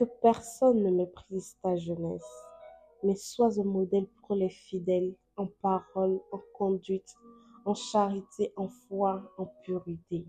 que 0.00 0.04
personne 0.22 0.82
ne 0.82 0.90
méprise 0.90 1.58
ta 1.62 1.76
jeunesse, 1.76 2.46
mais 3.02 3.16
sois 3.16 3.60
un 3.60 3.64
modèle 3.64 4.06
pour 4.22 4.34
les 4.34 4.48
fidèles 4.48 5.14
en 5.36 5.46
parole, 5.46 6.18
en 6.32 6.40
conduite, 6.54 7.14
en 7.66 7.74
charité, 7.74 8.50
en 8.56 8.68
foi, 8.68 9.30
en 9.36 9.44
purité. 9.62 10.24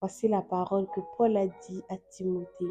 Voici 0.00 0.28
la 0.28 0.42
parole 0.42 0.86
que 0.94 1.00
Paul 1.16 1.36
a 1.36 1.48
dit 1.48 1.82
à 1.88 1.96
Timothée, 1.96 2.70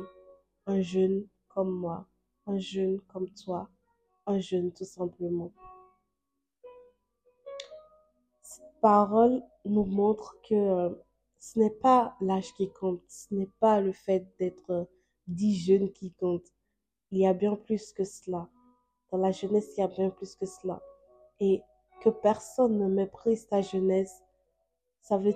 un 0.66 0.80
jeune 0.80 1.28
comme 1.50 1.72
moi, 1.72 2.06
un 2.48 2.58
jeune 2.58 3.02
comme 3.12 3.30
toi, 3.32 3.68
un 4.28 4.40
jeune 4.40 4.72
tout 4.72 4.86
simplement. 4.86 5.52
Cette 8.42 8.80
parole 8.80 9.44
nous 9.66 9.84
montre 9.84 10.38
que 10.48 10.56
euh, 10.56 10.90
ce 11.38 11.60
n'est 11.60 11.78
pas 11.82 12.16
l'âge 12.22 12.54
qui 12.54 12.72
compte, 12.72 13.02
ce 13.10 13.34
n'est 13.34 13.52
pas 13.60 13.82
le 13.82 13.92
fait 13.92 14.26
d'être 14.40 14.88
dit 15.28 15.56
jeune 15.56 15.92
qui 15.92 16.12
compte. 16.12 16.46
Il 17.12 17.20
y 17.20 17.28
a 17.28 17.34
bien 17.34 17.56
plus 17.56 17.92
que 17.94 18.04
cela. 18.04 18.50
Dans 19.12 19.18
la 19.18 19.32
jeunesse, 19.32 19.74
il 19.78 19.82
y 19.82 19.84
a 19.84 19.88
bien 19.88 20.10
plus 20.10 20.36
que 20.36 20.46
cela. 20.46 20.82
Et 21.40 21.62
que 22.02 22.10
personne 22.10 22.78
ne 22.78 22.88
méprise 22.88 23.48
ta 23.48 23.62
jeunesse, 23.62 24.22
ça 25.02 25.18
veut 25.18 25.36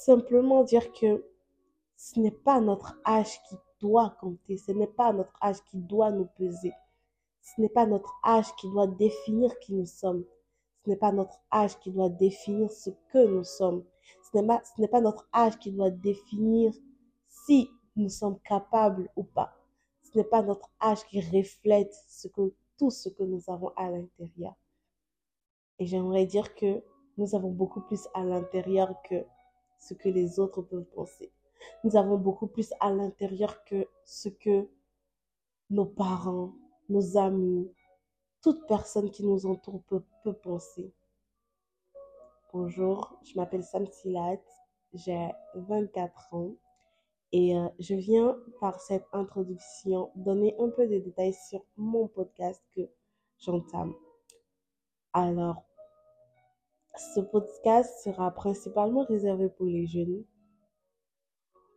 simplement 0.00 0.64
dire 0.64 0.92
que 0.92 1.24
ce 1.96 2.18
n'est 2.18 2.30
pas 2.30 2.60
notre 2.60 2.98
âge 3.06 3.40
qui 3.48 3.56
doit 3.80 4.16
compter, 4.20 4.56
ce 4.56 4.72
n'est 4.72 4.86
pas 4.86 5.12
notre 5.12 5.36
âge 5.42 5.62
qui 5.70 5.78
doit 5.78 6.10
nous 6.10 6.26
peser, 6.36 6.72
ce 7.42 7.60
n'est 7.60 7.68
pas 7.68 7.86
notre 7.86 8.18
âge 8.24 8.54
qui 8.56 8.70
doit 8.70 8.86
définir 8.86 9.58
qui 9.58 9.74
nous 9.74 9.86
sommes, 9.86 10.24
ce 10.84 10.90
n'est 10.90 10.96
pas 10.96 11.12
notre 11.12 11.40
âge 11.52 11.78
qui 11.78 11.90
doit 11.90 12.08
définir 12.08 12.72
ce 12.72 12.90
que 13.12 13.26
nous 13.26 13.44
sommes, 13.44 13.84
ce 14.22 14.38
n'est 14.38 14.46
pas, 14.46 14.62
ce 14.64 14.80
n'est 14.80 14.88
pas 14.88 15.00
notre 15.00 15.28
âge 15.34 15.58
qui 15.58 15.72
doit 15.72 15.90
définir 15.90 16.72
si 17.28 17.68
nous 17.96 18.08
sommes 18.08 18.38
capables 18.40 19.10
ou 19.16 19.24
pas. 19.24 19.56
Ce 20.02 20.16
n'est 20.18 20.24
pas 20.24 20.42
notre 20.42 20.70
âge 20.80 21.04
qui 21.06 21.20
reflète 21.20 21.94
tout 22.76 22.90
ce 22.90 23.08
que 23.08 23.22
nous 23.22 23.42
avons 23.48 23.72
à 23.76 23.90
l'intérieur. 23.90 24.54
Et 25.78 25.86
j'aimerais 25.86 26.26
dire 26.26 26.54
que 26.54 26.82
nous 27.16 27.34
avons 27.34 27.50
beaucoup 27.50 27.80
plus 27.82 28.08
à 28.14 28.24
l'intérieur 28.24 29.00
que 29.02 29.24
ce 29.78 29.94
que 29.94 30.08
les 30.08 30.38
autres 30.38 30.62
peuvent 30.62 30.88
penser. 30.94 31.32
Nous 31.84 31.96
avons 31.96 32.16
beaucoup 32.16 32.46
plus 32.46 32.72
à 32.80 32.90
l'intérieur 32.90 33.64
que 33.64 33.86
ce 34.04 34.28
que 34.28 34.68
nos 35.68 35.86
parents, 35.86 36.52
nos 36.88 37.16
amis, 37.16 37.70
toute 38.42 38.66
personne 38.66 39.10
qui 39.10 39.24
nous 39.24 39.46
entoure 39.46 39.82
peut, 39.82 40.02
peut 40.24 40.32
penser. 40.32 40.92
Bonjour, 42.52 43.18
je 43.22 43.36
m'appelle 43.36 43.62
Sam 43.62 43.86
Silat, 43.86 44.40
j'ai 44.92 45.28
24 45.54 46.34
ans 46.34 46.54
et 47.32 47.56
euh, 47.56 47.68
je 47.78 47.94
viens 47.94 48.36
par 48.60 48.80
cette 48.80 49.06
introduction 49.12 50.10
donner 50.16 50.54
un 50.58 50.68
peu 50.70 50.86
de 50.88 50.98
détails 50.98 51.34
sur 51.48 51.64
mon 51.76 52.08
podcast 52.08 52.62
que 52.74 52.82
j'entame. 53.38 53.94
Alors, 55.12 55.64
ce 57.14 57.20
podcast 57.20 58.02
sera 58.02 58.32
principalement 58.32 59.04
réservé 59.04 59.48
pour 59.48 59.66
les 59.66 59.86
jeunes. 59.86 60.24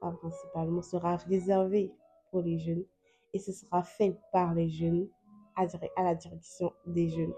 Pas 0.01 0.11
principalement, 0.11 0.81
sera 0.81 1.17
réservé 1.17 1.93
pour 2.31 2.41
les 2.41 2.57
jeunes. 2.57 2.85
Et 3.33 3.39
ce 3.39 3.51
sera 3.51 3.83
fait 3.83 4.17
par 4.31 4.53
les 4.53 4.69
jeunes 4.69 5.07
à, 5.55 5.65
à 5.95 6.03
la 6.03 6.15
direction 6.15 6.73
des 6.87 7.09
jeunes. 7.09 7.33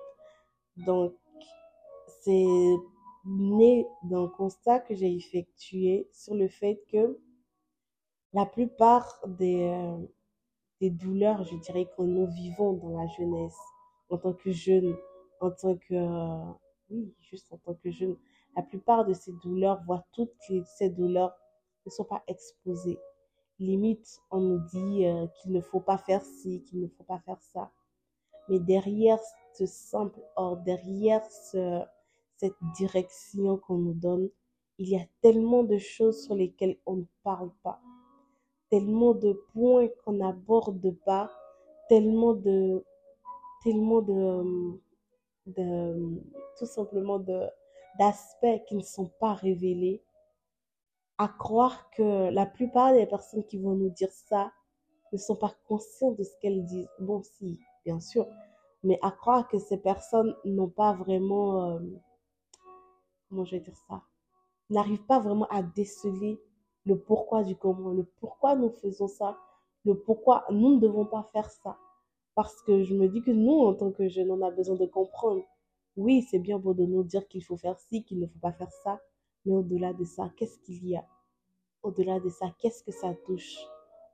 Donc, 0.78 1.14
c'est 2.22 2.46
né 3.26 3.86
d'un 4.04 4.28
constat 4.28 4.80
que 4.80 4.96
j'ai 4.96 5.14
effectué 5.14 6.08
sur 6.14 6.36
le 6.36 6.48
fait 6.48 6.82
que 6.92 7.20
la 8.36 8.46
plupart 8.46 9.22
des, 9.26 9.64
euh, 9.64 9.98
des 10.82 10.90
douleurs, 10.90 11.46
je 11.46 11.56
dirais, 11.56 11.88
que 11.98 12.02
nous 12.02 12.28
vivons 12.28 12.74
dans 12.74 13.00
la 13.00 13.08
jeunesse, 13.08 13.58
en 14.10 14.18
tant 14.18 14.34
que 14.34 14.52
jeunes, 14.52 14.94
en 15.40 15.52
tant 15.52 15.78
que, 15.78 15.94
euh, 15.94 16.52
oui, 16.90 17.16
juste 17.22 17.54
en 17.54 17.58
tant 17.60 17.76
que 17.76 17.90
jeune, 17.90 18.18
la 18.58 18.62
plupart 18.62 19.06
de 19.06 19.14
ces 19.14 19.32
douleurs, 19.42 19.82
voire 19.86 20.04
toutes 20.12 20.34
ces 20.66 20.90
douleurs, 20.90 21.34
ne 21.86 21.92
sont 21.92 22.04
pas 22.04 22.24
exposées. 22.28 23.00
Limite, 23.58 24.20
on 24.32 24.42
nous 24.42 24.60
dit 24.68 25.06
euh, 25.06 25.28
qu'il 25.28 25.54
ne 25.54 25.62
faut 25.62 25.80
pas 25.80 25.98
faire 25.98 26.22
ci, 26.22 26.62
qu'il 26.64 26.82
ne 26.82 26.88
faut 26.90 27.06
pas 27.06 27.20
faire 27.20 27.42
ça. 27.42 27.72
Mais 28.50 28.60
derrière 28.60 29.20
ce 29.54 29.66
simple 29.66 30.20
ordre, 30.36 30.62
derrière 30.64 31.26
ce, 31.26 31.82
cette 32.36 32.58
direction 32.76 33.58
qu'on 33.60 33.78
nous 33.78 33.94
donne, 33.94 34.30
il 34.78 34.90
y 34.90 34.98
a 34.98 35.06
tellement 35.22 35.64
de 35.64 35.78
choses 35.78 36.22
sur 36.26 36.36
lesquelles 36.36 36.78
on 36.86 36.98
ne 36.98 37.06
parle 37.24 37.52
pas, 37.64 37.80
tellement 38.76 39.14
de 39.14 39.32
points 39.54 39.88
qu'on 40.04 40.12
n'aborde 40.12 40.94
pas, 41.06 41.32
tellement 41.88 42.34
de, 42.34 42.84
tellement 43.64 44.02
de, 44.02 44.78
de 45.46 46.22
tout 46.58 46.66
simplement 46.66 47.20
d'aspects 47.98 48.66
qui 48.68 48.76
ne 48.76 48.82
sont 48.82 49.10
pas 49.22 49.34
révélés 49.34 50.04
à 51.18 51.30
croire 51.30 51.90
que 51.92 52.30
la 52.32 52.46
plupart 52.46 52.92
des 52.92 53.06
personnes 53.06 53.46
qui 53.46 53.58
vont 53.58 53.76
nous 53.76 53.92
dire 53.92 54.12
ça 54.12 54.52
ne 55.14 55.18
sont 55.18 55.38
pas 55.38 55.54
conscientes 55.70 56.18
de 56.18 56.24
ce 56.24 56.36
qu'elles 56.42 56.66
disent. 56.66 56.90
Bon, 57.00 57.24
si, 57.24 57.62
bien 57.86 58.02
sûr, 58.02 58.28
mais 58.84 59.00
à 59.02 59.12
croire 59.12 59.48
que 59.48 59.58
ces 59.58 59.78
personnes 59.78 60.36
n'ont 60.44 60.68
pas 60.68 60.92
vraiment, 60.92 61.72
euh, 61.72 61.80
comment 63.30 63.46
je 63.46 63.56
vais 63.56 63.62
dire 63.62 63.78
ça, 63.88 64.02
n'arrivent 64.70 65.06
pas 65.06 65.22
vraiment 65.22 65.48
à 65.48 65.64
déceler 65.64 66.42
le 66.86 66.98
pourquoi 66.98 67.44
du 67.44 67.56
comment, 67.56 67.92
le 67.92 68.04
pourquoi 68.20 68.56
nous 68.56 68.70
faisons 68.70 69.08
ça, 69.08 69.38
le 69.86 69.96
pourquoi 69.98 70.46
nous 70.52 70.76
ne 70.76 70.80
devons 70.80 71.06
pas 71.06 71.30
faire 71.34 71.50
ça. 71.50 71.78
Parce 72.36 72.62
que 72.64 72.84
je 72.84 72.94
me 72.94 73.08
dis 73.08 73.22
que 73.22 73.32
nous, 73.32 73.62
en 73.62 73.74
tant 73.74 73.92
que 73.92 74.08
jeunes, 74.08 74.32
on 74.32 74.42
a 74.42 74.52
besoin 74.52 74.76
de 74.76 74.86
comprendre. 74.86 75.44
Oui, 75.96 76.22
c'est 76.24 76.40
bien 76.40 76.60
beau 76.60 76.74
de 76.74 76.86
nous 76.86 77.04
dire 77.04 77.28
qu'il 77.28 77.44
faut 77.44 77.56
faire 77.56 77.80
ci, 77.80 78.04
qu'il 78.04 78.20
ne 78.20 78.28
faut 78.28 78.40
pas 78.40 78.52
faire 78.52 78.72
ça. 78.84 79.00
Mais 79.46 79.54
au-delà 79.54 79.94
de 79.94 80.04
ça, 80.04 80.30
qu'est-ce 80.36 80.60
qu'il 80.60 80.86
y 80.88 80.96
a? 80.96 81.06
Au-delà 81.84 82.20
de 82.20 82.30
ça, 82.30 82.48
qu'est-ce 82.60 82.84
que 82.84 82.92
ça 82.92 83.14
touche? 83.26 83.58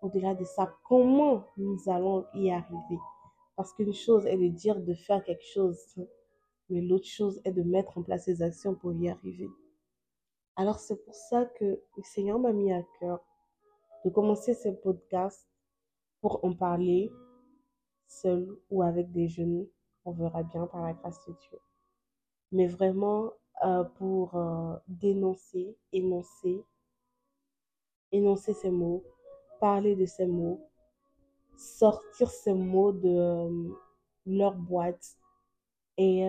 Au-delà 0.02 0.36
de 0.36 0.44
ça, 0.44 0.76
comment 0.88 1.46
nous 1.58 1.78
allons 1.88 2.26
y 2.36 2.52
arriver? 2.52 3.00
Parce 3.56 3.74
qu'une 3.74 3.94
chose 3.94 4.26
est 4.26 4.38
de 4.38 4.48
dire 4.48 4.80
de 4.82 4.94
faire 4.94 5.24
quelque 5.24 5.46
chose, 5.46 5.80
mais 6.70 6.82
l'autre 6.82 7.08
chose 7.08 7.42
est 7.44 7.52
de 7.52 7.64
mettre 7.64 7.98
en 7.98 8.04
place 8.04 8.28
les 8.28 8.42
actions 8.42 8.76
pour 8.76 8.94
y 8.94 9.10
arriver. 9.10 9.50
Alors 10.56 10.80
c'est 10.80 11.04
pour 11.04 11.16
ça 11.16 11.46
que 11.46 11.66
le 11.66 12.04
Seigneur 12.04 12.40
m'a 12.40 12.52
mis 12.52 12.72
à 12.72 12.84
cœur 13.00 13.24
de 14.04 14.10
commencer 14.10 14.54
ce 14.54 14.70
podcast 14.70 15.48
pour 16.22 16.44
en 16.44 16.54
parler, 16.54 17.12
seul 18.08 18.58
ou 18.70 18.84
avec 18.84 19.12
des 19.12 19.28
jeunes, 19.28 19.68
on 20.06 20.12
verra 20.12 20.44
bien 20.44 20.68
par 20.68 20.84
la 20.84 20.94
grâce 20.94 21.26
de 21.28 21.34
Dieu. 21.34 21.60
Mais 22.52 22.68
vraiment 22.68 23.32
euh, 23.64 23.84
pour 23.84 24.36
euh, 24.36 24.76
dénoncer, 24.88 25.78
énoncer, 25.94 26.64
énoncer 28.12 28.54
ces 28.54 28.72
mots, 28.72 29.04
parler 29.60 29.96
de 29.96 30.06
ces 30.06 30.26
mots, 30.26 30.60
sortir 31.56 32.30
ces 32.30 32.54
mots 32.54 32.92
de 32.92 33.10
euh, 33.10 33.70
leur 34.26 34.56
boîte 34.56 35.18
et 35.98 36.24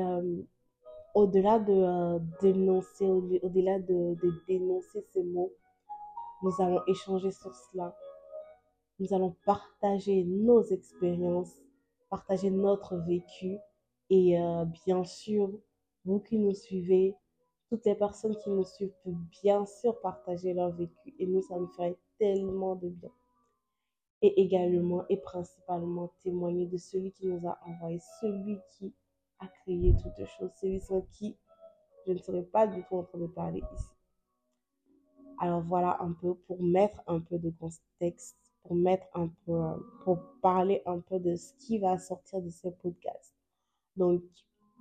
au-delà 1.14 1.58
de 1.58 2.20
dénoncer, 2.40 3.06
au-delà 3.06 3.78
de, 3.78 4.14
de 4.22 4.32
dénoncer 4.46 5.02
ces 5.12 5.22
mots, 5.22 5.52
nous 6.42 6.52
allons 6.58 6.82
échanger 6.86 7.30
sur 7.30 7.54
cela. 7.54 7.94
Nous 8.98 9.14
allons 9.14 9.34
partager 9.44 10.24
nos 10.24 10.62
expériences, 10.62 11.54
partager 12.10 12.50
notre 12.50 12.96
vécu 12.96 13.58
et 14.10 14.38
euh, 14.38 14.64
bien 14.84 15.04
sûr, 15.04 15.50
vous 16.04 16.20
qui 16.20 16.38
nous 16.38 16.54
suivez, 16.54 17.14
toutes 17.68 17.86
les 17.86 17.94
personnes 17.94 18.36
qui 18.36 18.50
nous 18.50 18.64
suivent 18.64 18.92
peuvent 19.04 19.14
bien 19.42 19.64
sûr 19.64 19.98
partager 20.00 20.52
leur 20.52 20.70
vécu 20.72 21.14
et 21.18 21.26
nous, 21.26 21.40
ça 21.42 21.56
nous 21.56 21.68
ferait 21.68 21.96
tellement 22.18 22.76
de 22.76 22.88
bien. 22.88 23.10
Et 24.20 24.42
également 24.42 25.04
et 25.08 25.16
principalement 25.16 26.12
témoigner 26.22 26.66
de 26.66 26.76
celui 26.76 27.12
qui 27.12 27.26
nous 27.26 27.48
a 27.48 27.58
envoyé, 27.66 27.98
celui 28.20 28.58
qui 28.70 28.92
a 29.42 29.48
créé 29.62 29.94
toutes 30.02 30.26
choses, 30.26 30.50
celui 30.60 30.80
sans 30.80 31.02
qui 31.12 31.36
je 32.06 32.12
ne 32.12 32.18
serais 32.18 32.42
pas 32.42 32.66
du 32.66 32.82
tout 32.84 32.96
en 32.96 33.04
train 33.04 33.18
de 33.18 33.26
parler 33.26 33.62
ici. 33.74 33.90
Alors 35.38 35.62
voilà 35.62 35.98
un 36.00 36.12
peu 36.12 36.34
pour 36.34 36.62
mettre 36.62 37.00
un 37.06 37.20
peu 37.20 37.38
de 37.38 37.50
contexte 37.50 38.36
pour 38.62 38.76
mettre 38.76 39.06
un 39.14 39.28
peu, 39.44 39.60
pour 40.04 40.18
parler 40.40 40.82
un 40.86 41.00
peu 41.00 41.18
de 41.18 41.36
ce 41.36 41.52
qui 41.54 41.78
va 41.78 41.98
sortir 41.98 42.40
de 42.40 42.50
ce 42.50 42.68
podcast. 42.68 43.34
Donc, 43.96 44.22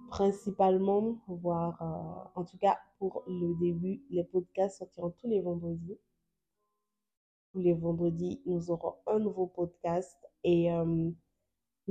principalement, 0.09 1.17
voir, 1.27 1.81
euh, 1.81 2.39
en 2.39 2.45
tout 2.45 2.57
cas 2.57 2.77
pour 2.99 3.23
le 3.27 3.55
début, 3.59 4.03
les 4.09 4.23
podcasts 4.23 4.79
sortiront 4.79 5.11
tous 5.11 5.27
les 5.27 5.41
vendredis. 5.41 5.97
Tous 7.51 7.59
les 7.59 7.73
vendredis, 7.73 8.41
nous 8.45 8.71
aurons 8.71 8.95
un 9.07 9.19
nouveau 9.19 9.47
podcast 9.47 10.17
et 10.43 10.71
euh, 10.71 11.11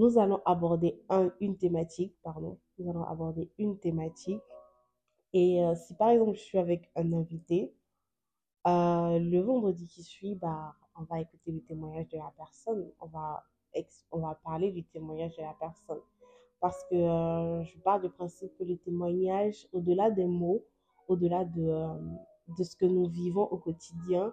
nous 0.01 0.19
allons 0.19 0.41
aborder 0.47 0.99
un, 1.11 1.31
une 1.41 1.59
thématique, 1.59 2.15
pardon, 2.23 2.59
nous 2.79 2.89
allons 2.89 3.05
aborder 3.05 3.51
une 3.59 3.79
thématique. 3.79 4.41
Et 5.35 5.63
euh, 5.63 5.75
si 5.75 5.95
par 5.95 6.09
exemple 6.09 6.39
je 6.39 6.43
suis 6.43 6.59
avec 6.59 6.91
un 6.97 7.13
invité, 7.13 7.75
le 8.65 9.41
vendredi 9.41 9.87
qui 9.87 10.03
suit, 10.03 10.35
bah, 10.37 10.75
on 10.99 11.03
va 11.03 11.21
écouter 11.21 11.53
le 11.53 11.61
témoignage 11.61 12.09
de 12.09 12.17
la 12.17 12.33
personne, 12.35 12.91
on 13.01 13.07
va, 13.09 13.45
on 14.11 14.21
va 14.21 14.41
parler 14.43 14.73
du 14.73 14.85
témoignage 14.85 15.37
de 15.37 15.43
la 15.43 15.55
personne. 15.61 16.01
Parce 16.61 16.83
que 16.91 16.95
euh, 16.95 17.63
je 17.65 17.79
parle 17.79 18.03
du 18.03 18.11
principe 18.11 18.57
que 18.59 18.65
le 18.65 18.79
témoignage, 18.79 19.67
au-delà 19.73 20.11
des 20.11 20.27
mots, 20.27 20.65
au-delà 21.09 21.45
de, 21.45 21.63
euh, 21.63 21.95
de 22.57 22.65
ce 22.65 22.75
que 22.75 22.87
nous 22.87 23.07
vivons 23.07 23.45
au 23.45 23.59
quotidien, 23.59 24.33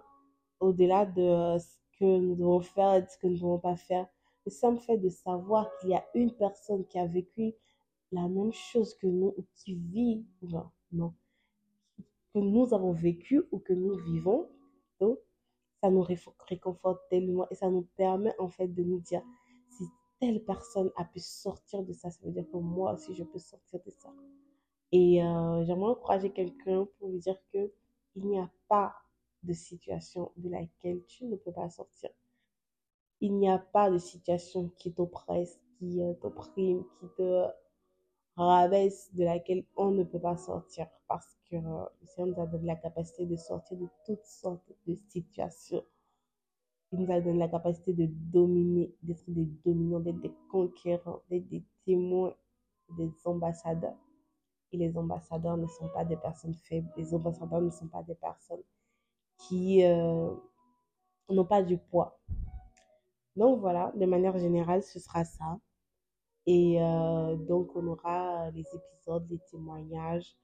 au-delà 0.60 1.04
de 1.04 1.58
ce 1.58 1.76
que 1.98 2.18
nous 2.18 2.36
devons 2.36 2.60
faire 2.60 2.94
et 2.94 3.02
de 3.02 3.08
ce 3.08 3.18
que 3.18 3.26
nous 3.26 3.34
ne 3.34 3.38
devons 3.38 3.58
pas 3.58 3.76
faire, 3.76 4.06
le 4.48 4.50
simple 4.50 4.80
fait 4.80 4.96
de 4.96 5.10
savoir 5.10 5.68
qu'il 5.76 5.90
y 5.90 5.94
a 5.94 6.06
une 6.14 6.32
personne 6.32 6.86
qui 6.86 6.98
a 6.98 7.04
vécu 7.04 7.52
la 8.12 8.26
même 8.28 8.50
chose 8.50 8.94
que 8.94 9.06
nous 9.06 9.34
ou 9.36 9.44
qui 9.56 9.74
vit, 9.74 10.24
non, 10.90 11.12
que 12.32 12.38
nous 12.38 12.72
avons 12.72 12.92
vécu 12.92 13.42
ou 13.52 13.58
que 13.58 13.74
nous 13.74 13.94
vivons, 13.96 14.48
donc, 15.00 15.18
ça 15.82 15.90
nous 15.90 16.00
réconforte 16.00 17.02
tellement 17.10 17.46
et 17.50 17.56
ça 17.56 17.68
nous 17.68 17.86
permet 17.94 18.34
en 18.38 18.48
fait 18.48 18.68
de 18.68 18.82
nous 18.82 19.00
dire 19.00 19.22
si 19.68 19.84
telle 20.18 20.42
personne 20.42 20.90
a 20.96 21.04
pu 21.04 21.20
sortir 21.20 21.82
de 21.82 21.92
ça, 21.92 22.10
ça 22.10 22.18
veut 22.24 22.32
dire 22.32 22.48
que 22.50 22.56
moi 22.56 22.94
aussi 22.94 23.14
je 23.14 23.24
peux 23.24 23.38
sortir 23.38 23.80
de 23.84 23.90
ça. 23.90 24.08
Et 24.92 25.22
euh, 25.22 25.62
j'aimerais 25.66 25.90
encourager 25.90 26.30
quelqu'un 26.30 26.88
pour 26.98 27.10
lui 27.10 27.18
dire 27.18 27.36
que 27.52 27.70
il 28.14 28.26
n'y 28.26 28.38
a 28.38 28.50
pas 28.66 28.94
de 29.42 29.52
situation 29.52 30.32
de 30.38 30.48
laquelle 30.48 31.04
tu 31.04 31.26
ne 31.26 31.36
peux 31.36 31.52
pas 31.52 31.68
sortir. 31.68 32.08
Il 33.20 33.36
n'y 33.36 33.48
a 33.48 33.58
pas 33.58 33.90
de 33.90 33.98
situation 33.98 34.70
qui 34.78 34.92
t'oppresse, 34.92 35.58
qui 35.78 36.02
euh, 36.02 36.14
t'opprime, 36.14 36.84
qui 37.00 37.06
te 37.16 37.46
rabaisse, 38.36 39.12
de 39.14 39.24
laquelle 39.24 39.64
on 39.76 39.90
ne 39.90 40.04
peut 40.04 40.20
pas 40.20 40.36
sortir 40.36 40.86
parce 41.08 41.36
que 41.50 41.56
euh, 41.56 41.84
le 42.00 42.06
Seigneur 42.06 42.36
nous 42.36 42.42
a 42.42 42.46
donné 42.46 42.66
la 42.66 42.76
capacité 42.76 43.26
de 43.26 43.36
sortir 43.36 43.76
de 43.78 43.88
toutes 44.06 44.24
sortes 44.24 44.72
de 44.86 44.94
situations. 44.94 45.84
Il 46.92 47.00
nous 47.00 47.12
a 47.12 47.20
donné 47.20 47.38
la 47.38 47.48
capacité 47.48 47.92
de 47.92 48.06
dominer, 48.06 48.94
d'être 49.02 49.24
des 49.28 49.46
dominants, 49.64 50.00
d'être 50.00 50.20
des 50.20 50.32
conquérants, 50.50 51.20
d'être 51.28 51.48
des 51.48 51.64
témoins, 51.84 52.34
des 52.96 53.10
ambassadeurs. 53.24 53.96
Et 54.72 54.76
les 54.76 54.96
ambassadeurs 54.96 55.56
ne 55.56 55.66
sont 55.66 55.88
pas 55.88 56.04
des 56.04 56.16
personnes 56.16 56.54
faibles. 56.54 56.88
Les 56.96 57.14
ambassadeurs 57.14 57.60
ne 57.60 57.70
sont 57.70 57.88
pas 57.88 58.02
des 58.02 58.14
personnes 58.14 58.62
qui 59.38 59.84
euh, 59.84 60.30
n'ont 61.30 61.44
pas 61.44 61.62
du 61.62 61.78
poids. 61.78 62.18
Donc 63.38 63.60
voilà, 63.60 63.92
de 63.94 64.04
manière 64.04 64.36
générale, 64.36 64.82
ce 64.82 64.98
sera 64.98 65.24
ça. 65.24 65.60
Et 66.46 66.82
euh, 66.82 67.36
donc, 67.36 67.76
on 67.76 67.86
aura 67.86 68.50
les 68.50 68.64
épisodes, 68.74 69.26
les 69.30 69.38
témoignages. 69.50 70.36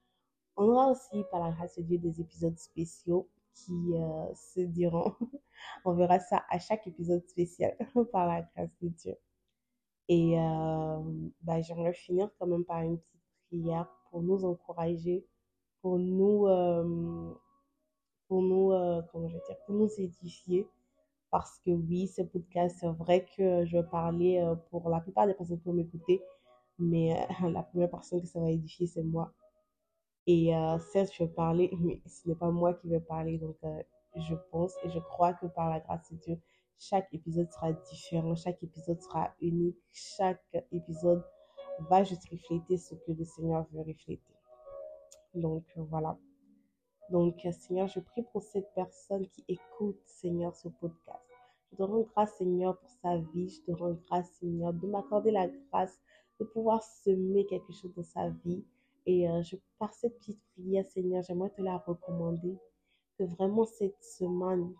On 0.55 0.69
aura 0.69 0.91
aussi, 0.91 1.23
par 1.29 1.41
la 1.41 1.51
grâce 1.51 1.77
de 1.77 1.83
Dieu, 1.83 1.97
des 1.97 2.21
épisodes 2.21 2.57
spéciaux 2.57 3.29
qui 3.53 3.73
euh, 3.95 4.33
se 4.33 4.61
diront. 4.61 5.13
on 5.85 5.93
verra 5.93 6.19
ça 6.19 6.45
à 6.49 6.57
chaque 6.57 6.87
épisode 6.87 7.27
spécial, 7.27 7.75
par 8.13 8.27
la 8.27 8.43
grâce 8.43 8.71
de 8.81 8.87
Dieu. 8.87 9.15
Et 10.07 10.35
bah, 11.41 11.61
j'aimerais 11.61 11.93
finir 11.93 12.29
quand 12.39 12.47
même 12.47 12.63
par 12.63 12.81
une 12.81 12.99
petite 12.99 13.21
prière 13.47 13.87
pour 14.09 14.21
nous 14.21 14.45
encourager, 14.45 15.25
pour 15.81 15.97
nous, 15.97 16.47
pour 18.27 18.41
nous, 18.41 18.71
euh, 18.71 19.01
comment 19.11 19.27
je 19.27 19.33
vais 19.33 19.43
dire, 19.47 19.57
pour 19.65 19.75
nous 19.75 19.89
édifier. 19.97 20.67
Parce 21.35 21.59
que 21.65 21.71
oui, 21.71 22.07
ce 22.07 22.21
podcast, 22.21 22.77
c'est 22.79 22.87
vrai 22.87 23.25
que 23.35 23.65
je 23.65 23.75
vais 23.75 23.83
parler 23.83 24.39
euh, 24.39 24.55
pour 24.71 24.89
la 24.89 25.01
plupart 25.01 25.27
des 25.27 25.33
personnes 25.33 25.59
qui 25.59 25.65
vont 25.65 25.73
m'écouter, 25.73 26.21
mais 26.79 27.13
euh, 27.43 27.49
la 27.49 27.61
première 27.61 27.89
personne 27.89 28.21
que 28.21 28.27
ça 28.27 28.39
va 28.39 28.49
édifier, 28.49 28.87
c'est 28.87 29.03
moi. 29.03 29.33
Et 30.27 30.53
certes, 30.93 31.11
je 31.13 31.25
vais 31.25 31.29
parler, 31.29 31.69
mais 31.81 32.01
ce 32.05 32.29
n'est 32.29 32.35
pas 32.35 32.51
moi 32.51 32.73
qui 32.75 32.87
vais 32.87 33.01
parler. 33.01 33.37
Donc, 33.37 33.57
je 34.15 34.33
pense 34.49 34.73
et 34.85 34.89
je 34.89 34.99
crois 34.99 35.33
que 35.33 35.47
par 35.47 35.69
la 35.69 35.81
grâce 35.81 36.09
de 36.09 36.15
Dieu, 36.19 36.39
chaque 36.79 37.13
épisode 37.13 37.51
sera 37.51 37.73
différent, 37.73 38.33
chaque 38.35 38.63
épisode 38.63 39.01
sera 39.01 39.33
unique, 39.41 39.75
chaque 39.91 40.55
épisode 40.71 41.21
va 41.89 42.05
juste 42.05 42.29
refléter 42.31 42.77
ce 42.77 42.95
que 42.95 43.11
le 43.11 43.25
Seigneur 43.25 43.67
veut 43.73 43.81
refléter. 43.81 44.21
Donc, 45.33 45.65
voilà. 45.75 46.17
Donc, 47.09 47.45
Seigneur, 47.51 47.89
je 47.89 47.99
prie 47.99 48.23
pour 48.31 48.41
cette 48.41 48.73
personne 48.73 49.27
qui 49.27 49.43
écoute, 49.49 49.99
Seigneur, 50.05 50.55
ce 50.55 50.69
podcast. 50.69 51.24
Je 51.75 51.83
te 51.83 51.91
rends 51.91 52.07
grâce, 52.13 52.37
Seigneur, 52.37 52.77
pour 52.77 52.89
sa 53.01 53.17
vie. 53.17 53.49
Je 53.49 53.61
te 53.63 53.71
rends 53.73 53.97
grâce, 54.07 54.31
Seigneur, 54.39 54.71
de 54.71 54.87
m'accorder 54.87 55.31
la 55.31 55.49
grâce 55.49 55.99
de 56.39 56.45
pouvoir 56.45 56.81
semer 56.81 57.45
quelque 57.47 57.73
chose 57.73 57.93
dans 57.93 58.03
sa 58.03 58.29
vie. 58.45 58.63
Et 59.05 59.29
euh, 59.29 59.41
je, 59.43 59.57
par 59.77 59.93
cette 59.93 60.17
petite 60.19 60.39
prière, 60.53 60.85
Seigneur, 60.87 61.21
j'aimerais 61.23 61.49
te 61.49 61.61
la 61.61 61.77
recommander. 61.79 62.55
Que 63.19 63.25
vraiment 63.25 63.65
cette 63.65 64.01
semaine, 64.01 64.73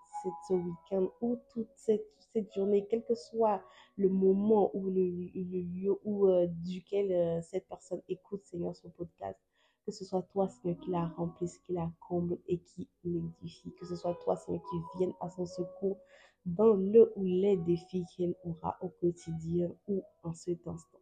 ce 0.47 0.53
week-end 0.53 1.09
ou 1.19 1.37
toute 1.49 1.67
cette, 1.75 2.07
cette, 2.31 2.53
journée, 2.53 2.87
quel 2.89 3.03
que 3.03 3.15
soit 3.15 3.61
le 3.97 4.07
moment 4.07 4.71
ou 4.73 4.89
le, 4.89 5.03
lieu 5.33 5.99
où, 6.05 6.27
euh, 6.27 6.47
duquel 6.47 7.11
euh, 7.11 7.41
cette 7.41 7.67
personne 7.67 8.01
écoute, 8.07 8.45
Seigneur, 8.45 8.73
ce 8.73 8.87
podcast, 8.87 9.37
que 9.85 9.91
ce 9.91 10.05
soit 10.05 10.21
toi, 10.31 10.47
Seigneur, 10.47 10.77
qui 10.79 10.91
la 10.91 11.07
remplisse, 11.17 11.57
qui 11.57 11.73
la 11.73 11.91
comble 12.07 12.37
et 12.47 12.57
qui 12.59 12.87
l'édifie. 13.03 13.73
Que 13.77 13.85
ce 13.85 13.97
soit 13.97 14.15
toi, 14.23 14.37
Seigneur, 14.37 14.61
qui 14.69 14.97
vienne 14.97 15.13
à 15.19 15.29
son 15.29 15.45
secours 15.45 15.97
dans 16.45 16.73
le 16.73 17.11
ou 17.15 17.23
les 17.23 17.57
défis 17.57 18.05
qu'elle 18.15 18.35
aura 18.43 18.77
au 18.81 18.89
quotidien 18.89 19.71
ou 19.87 20.03
en 20.23 20.33
cet 20.33 20.67
instant. 20.67 20.99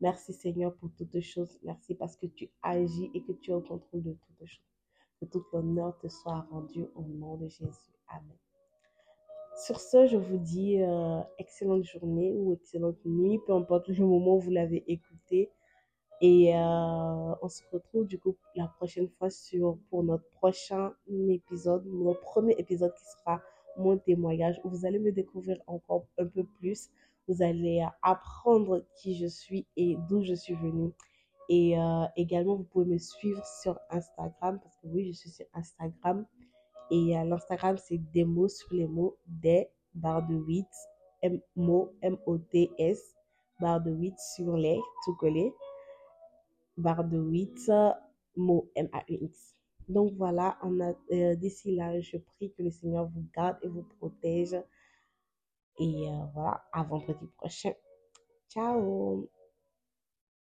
Merci, 0.00 0.32
Seigneur, 0.32 0.74
pour 0.76 0.90
toutes 0.96 1.20
choses. 1.20 1.58
Merci 1.62 1.94
parce 1.94 2.16
que 2.16 2.26
tu 2.26 2.48
agis 2.62 3.10
et 3.14 3.22
que 3.22 3.32
tu 3.32 3.50
es 3.50 3.54
au 3.54 3.60
contrôle 3.60 4.02
de 4.02 4.12
toutes 4.12 4.46
choses. 4.46 4.64
Que 5.20 5.26
tout 5.26 5.44
l'honneur 5.52 5.98
te 5.98 6.08
soit 6.08 6.46
rendu 6.50 6.86
au 6.94 7.02
nom 7.02 7.36
de 7.36 7.48
Jésus. 7.48 7.92
Amen. 8.08 8.36
Sur 9.56 9.80
ce, 9.80 10.06
je 10.06 10.16
vous 10.16 10.38
dis 10.38 10.80
euh, 10.80 11.20
excellente 11.38 11.82
journée 11.82 12.32
ou 12.32 12.52
excellente 12.52 13.04
nuit, 13.04 13.40
peu 13.44 13.52
importe 13.52 13.88
le 13.88 14.06
moment 14.06 14.36
où 14.36 14.40
vous 14.40 14.52
l'avez 14.52 14.84
écouté. 14.86 15.50
Et 16.20 16.54
euh, 16.54 17.34
on 17.42 17.48
se 17.48 17.62
retrouve 17.72 18.06
du 18.06 18.18
coup 18.20 18.36
la 18.54 18.68
prochaine 18.68 19.08
fois 19.08 19.28
pour 19.90 20.04
notre 20.04 20.28
prochain 20.30 20.92
épisode, 21.28 21.84
notre 21.86 22.20
premier 22.20 22.54
épisode 22.58 22.94
qui 22.94 23.04
sera 23.04 23.40
mon 23.78 23.98
témoignage, 23.98 24.60
vous 24.64 24.84
allez 24.84 24.98
me 24.98 25.12
découvrir 25.12 25.58
encore 25.66 26.06
un 26.18 26.26
peu 26.26 26.44
plus. 26.44 26.90
Vous 27.26 27.42
allez 27.42 27.86
apprendre 28.02 28.84
qui 28.96 29.16
je 29.16 29.26
suis 29.26 29.66
et 29.76 29.96
d'où 30.08 30.22
je 30.22 30.34
suis 30.34 30.54
venue. 30.54 30.92
Et 31.48 31.78
euh, 31.78 32.04
également, 32.16 32.56
vous 32.56 32.64
pouvez 32.64 32.86
me 32.86 32.98
suivre 32.98 33.44
sur 33.62 33.78
Instagram, 33.90 34.60
parce 34.62 34.76
que 34.76 34.86
oui, 34.88 35.06
je 35.06 35.12
suis 35.12 35.30
sur 35.30 35.46
Instagram. 35.54 36.26
Et 36.90 37.16
euh, 37.16 37.24
l'Instagram, 37.24 37.76
c'est 37.78 37.98
des 38.12 38.24
mots 38.24 38.48
sur 38.48 38.72
les 38.72 38.86
mots, 38.86 39.16
des 39.26 39.68
barres 39.94 40.26
de 40.26 40.34
8, 40.34 40.66
M-O-M-O-T-S, 41.22 43.14
barre 43.60 43.82
de 43.82 43.90
8 43.90 44.14
sur 44.18 44.56
les, 44.56 44.80
tout 45.04 45.14
collé 45.14 45.52
barre 46.78 47.04
de 47.04 47.18
8, 47.18 47.70
mots 48.36 48.70
M-A-U-X. 48.76 49.57
Donc 49.88 50.12
voilà, 50.16 50.58
euh, 51.12 51.34
d'ici 51.34 51.74
là, 51.74 51.98
je 52.00 52.18
prie 52.18 52.52
que 52.52 52.62
le 52.62 52.70
Seigneur 52.70 53.06
vous 53.06 53.24
garde 53.34 53.58
et 53.62 53.68
vous 53.68 53.84
protège. 53.98 54.54
Et 55.78 56.08
euh, 56.08 56.24
voilà, 56.34 56.64
à 56.72 56.82
vendredi 56.82 57.26
prochain. 57.36 57.72
Ciao 58.48 59.28